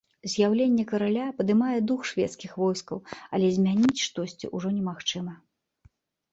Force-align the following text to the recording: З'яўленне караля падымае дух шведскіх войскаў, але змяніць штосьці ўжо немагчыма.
З'яўленне 0.35 0.85
караля 0.91 1.27
падымае 1.41 1.75
дух 1.91 2.01
шведскіх 2.13 2.57
войскаў, 2.63 2.97
але 3.37 3.53
змяніць 3.61 4.03
штосьці 4.07 4.53
ўжо 4.57 4.67
немагчыма. 4.83 5.41